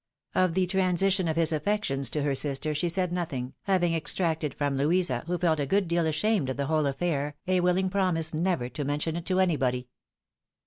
Of 0.33 0.55
the 0.55 0.65
transition 0.65 1.27
of 1.27 1.35
his 1.35 1.51
affections 1.51 2.09
to 2.09 2.23
her 2.23 2.33
sister, 2.33 2.73
she 2.73 2.89
said 2.89 3.11
nothing, 3.13 3.53
having 3.65 3.93
extracted 3.93 4.55
from 4.55 4.75
Louisa, 4.75 5.23
who 5.27 5.37
felt 5.37 5.59
a 5.59 5.67
good 5.67 5.87
deal 5.87 6.07
ashamed 6.07 6.49
of 6.49 6.57
the 6.57 6.65
whole 6.65 6.87
affair, 6.87 7.35
a 7.45 7.59
willing 7.59 7.87
promise 7.91 8.33
never 8.33 8.67
to 8.67 8.83
mention 8.83 9.15
it 9.15 9.27
to 9.27 9.39
anybody. 9.39 9.89